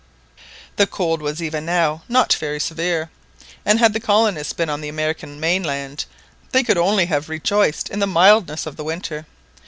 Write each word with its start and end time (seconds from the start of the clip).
The 0.77 0.87
cold 0.87 1.21
was 1.21 1.43
even 1.43 1.63
now 1.63 2.01
not 2.09 2.33
very 2.33 2.59
severe, 2.59 3.11
and 3.63 3.77
had 3.77 3.93
the 3.93 3.99
colonists 3.99 4.51
been 4.51 4.67
on 4.67 4.81
the 4.81 4.89
American 4.89 5.39
mainland 5.39 6.05
they 6.53 6.63
could 6.63 6.75
only 6.79 7.05
have 7.05 7.29
rejoiced 7.29 7.87
in 7.87 7.99
the 7.99 8.07
mildness 8.07 8.65
of 8.65 8.77
the 8.77 8.83
winter. 8.83 9.27